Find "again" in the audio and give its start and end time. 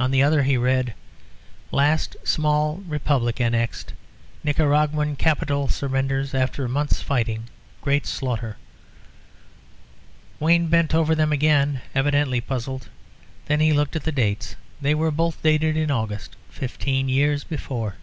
11.32-11.82